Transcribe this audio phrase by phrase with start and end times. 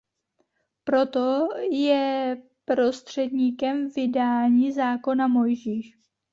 [0.83, 5.95] Proto je prostředníkem vydání zákona Mojžíš.